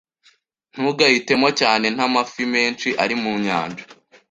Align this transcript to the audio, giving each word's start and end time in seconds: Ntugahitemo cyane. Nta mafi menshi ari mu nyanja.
Ntugahitemo 0.75 1.47
cyane. 1.59 1.85
Nta 1.95 2.05
mafi 2.13 2.43
menshi 2.55 2.87
ari 3.03 3.15
mu 3.21 3.31
nyanja. 3.45 3.83